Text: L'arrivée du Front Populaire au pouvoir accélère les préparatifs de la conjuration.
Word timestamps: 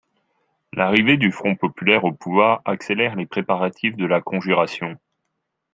L'arrivée 0.73 1.15
du 1.15 1.31
Front 1.31 1.55
Populaire 1.55 2.05
au 2.05 2.11
pouvoir 2.11 2.63
accélère 2.65 3.15
les 3.15 3.27
préparatifs 3.27 3.95
de 3.95 4.07
la 4.07 4.19
conjuration. 4.19 4.97